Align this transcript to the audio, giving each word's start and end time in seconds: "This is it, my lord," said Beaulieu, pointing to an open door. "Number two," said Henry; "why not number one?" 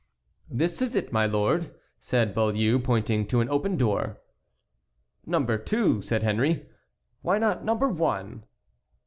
"This 0.49 0.81
is 0.81 0.95
it, 0.95 1.11
my 1.13 1.27
lord," 1.27 1.75
said 1.99 2.33
Beaulieu, 2.33 2.79
pointing 2.79 3.27
to 3.27 3.39
an 3.39 3.49
open 3.49 3.77
door. 3.77 4.19
"Number 5.27 5.59
two," 5.59 6.01
said 6.01 6.23
Henry; 6.23 6.67
"why 7.21 7.37
not 7.37 7.63
number 7.63 7.87
one?" 7.87 8.45